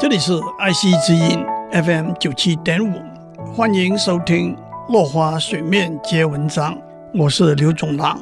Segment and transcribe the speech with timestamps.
[0.00, 3.02] 这里是爱惜之音 FM 九七点五，
[3.52, 4.56] 欢迎收听
[4.90, 6.74] 《落花水面皆文章》，
[7.12, 8.18] 我是刘总郎。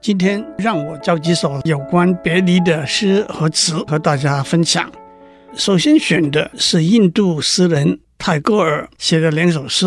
[0.00, 4.90] 今天让我教几首有关别离的诗和词和大家分享。
[5.54, 9.86] 首先选的是印度诗人泰戈尔写的两首诗，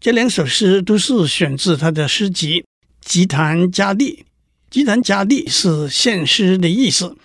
[0.00, 2.62] 这两首诗都是选自他的诗集
[3.02, 4.24] 《吉檀迦利》。
[4.70, 7.18] 吉檀迦利是献诗的意思。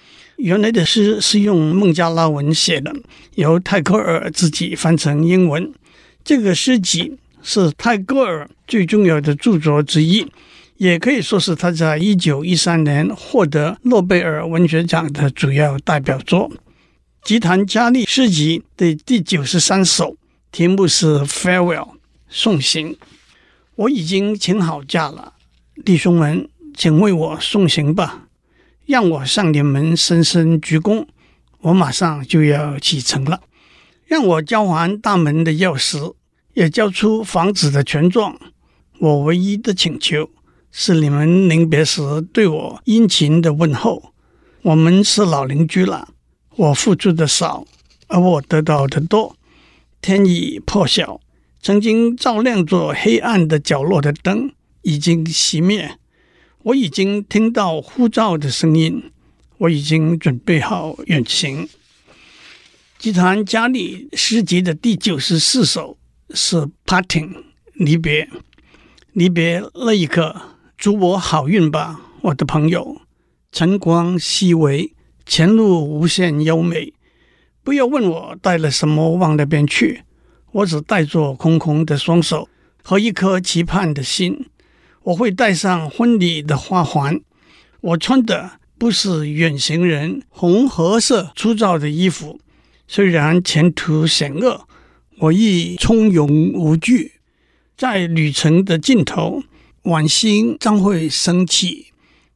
[0.43, 2.93] 原来的诗是用孟加拉文写的，
[3.35, 5.71] 由泰戈尔自己翻成英文。
[6.21, 10.27] 这个诗集是泰戈尔最重要的著作之一，
[10.75, 16.49] 也可以说是他在一九一三年获得诺贝尔文学奖的主要代表作。
[17.23, 20.17] 《吉檀迦利》诗集的第九十三首，
[20.51, 21.91] 题目是 Farewell，
[22.27, 22.97] 送行。
[23.75, 25.35] 我已经请好假了，
[25.85, 28.25] 弟兄们，请为我送行吧。
[28.85, 31.05] 让我向你们深深鞠躬，
[31.61, 33.41] 我马上就要启程了。
[34.05, 36.13] 让我交还大门的钥匙，
[36.53, 38.37] 也交出房子的权状。
[38.99, 40.29] 我唯一的请求
[40.71, 44.13] 是你们临别时对我殷勤的问候。
[44.61, 46.09] 我们是老邻居了，
[46.55, 47.65] 我付出的少，
[48.07, 49.35] 而我得到的多。
[50.01, 51.19] 天已破晓，
[51.61, 54.51] 曾经照亮着黑暗的角落的灯
[54.83, 55.97] 已经熄灭。
[56.63, 59.11] 我已经听到呼召的声音，
[59.57, 61.67] 我已经准备好远行。
[62.97, 65.97] 吉檀迦利诗集的第九十四首
[66.33, 68.29] 是 Parting 离别，
[69.11, 70.41] 离别那一刻，
[70.77, 73.01] 祝我好运吧，我的朋友。
[73.51, 74.93] 晨光熹微，
[75.25, 76.93] 前路无限优美。
[77.61, 80.03] 不要问我带了什么往那边去，
[80.53, 82.47] 我只带着空空的双手
[82.81, 84.45] 和一颗期盼的心。
[85.03, 87.19] 我会戴上婚礼的花环。
[87.81, 92.39] 我穿的不是远行人红褐色粗糙的衣服。
[92.87, 94.67] 虽然前途险恶，
[95.19, 97.13] 我亦从容无惧。
[97.75, 99.43] 在旅程的尽头，
[99.83, 101.87] 晚星将会升起，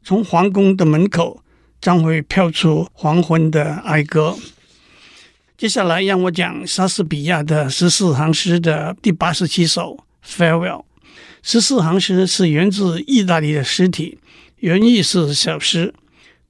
[0.03, 1.41] 从皇宫的门口
[1.79, 4.35] 将会飘出黄昏的哀歌。
[5.57, 10.81] 接下来，让我讲莎士比亚的十四行诗的第八十七首《Farewell》。
[11.41, 14.17] 十四行诗是源自意大利的诗体，
[14.57, 15.93] 原意是小诗。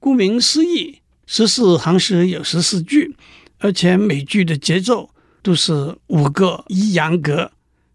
[0.00, 3.14] 顾名思义，十四行诗有十四句，
[3.58, 5.10] 而且每句的节奏
[5.42, 7.50] 都是五个一阳格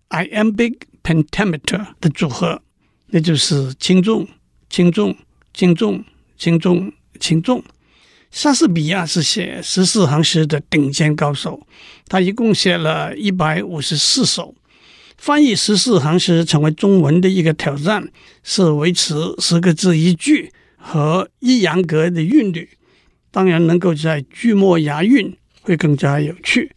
[0.09, 2.61] （iambic pentameter） 的组合，
[3.07, 4.27] 那就是轻重、
[4.69, 5.15] 轻重、
[5.53, 6.03] 轻重、
[6.37, 7.63] 轻重、轻重。
[8.31, 11.67] 莎士比亚是写十四行诗的顶尖高手，
[12.07, 14.55] 他一共写了一百五十四首。
[15.17, 18.09] 翻译十四行诗成为中文的一个挑战，
[18.43, 22.69] 是维持十个字一句和一阳格的韵律。
[23.31, 26.71] 当然，能够在句末押韵会更加有趣。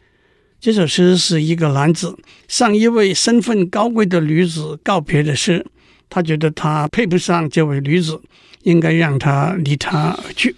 [0.58, 2.16] 这首诗是一个男子
[2.48, 5.66] 向一位身份高贵的女子告别的诗，
[6.08, 8.20] 他觉得他配不上这位女子，
[8.62, 10.56] 应该让她离他而去。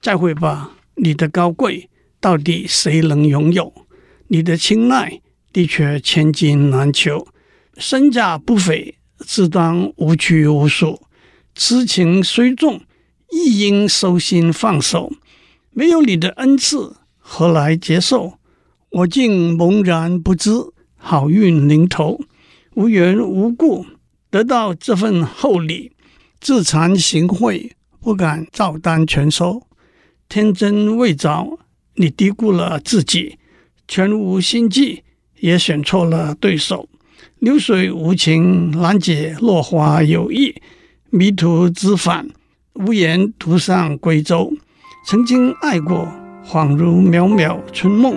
[0.00, 1.88] 再会吧，你的高贵
[2.20, 3.72] 到底谁能拥有？
[4.28, 5.20] 你的青睐。
[5.52, 7.28] 的确千金难求，
[7.76, 11.02] 身价不菲，自当无拘无束。
[11.54, 12.80] 痴情虽重，
[13.30, 15.12] 亦应收心放手。
[15.70, 18.38] 没有你的恩赐，何来接受？
[18.90, 20.50] 我竟茫然不知，
[20.96, 22.20] 好运临头，
[22.74, 23.86] 无缘无故
[24.30, 25.92] 得到这份厚礼，
[26.40, 27.70] 自惭形秽，
[28.00, 29.62] 不敢照单全收。
[30.28, 31.58] 天真未早，
[31.96, 33.38] 你低估了自己，
[33.86, 35.04] 全无心计。
[35.42, 36.88] 也选错了对手，
[37.40, 40.54] 流水无情难解落花有意，
[41.10, 42.28] 迷途知返，
[42.74, 44.52] 无言独上归舟。
[45.04, 46.06] 曾经爱过，
[46.46, 48.16] 恍如渺渺春梦，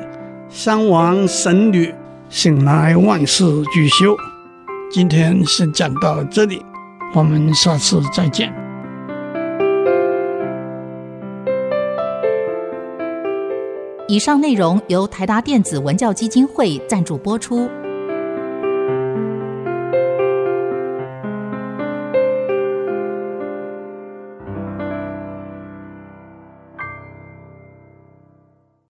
[0.50, 1.91] 相忘神女，
[2.30, 3.44] 醒来万事
[3.74, 4.16] 俱休。
[4.92, 6.62] 今天先讲到这里，
[7.16, 8.65] 我们下次再见。
[14.08, 17.68] 以上内容由台达电子文教基金会赞助播出。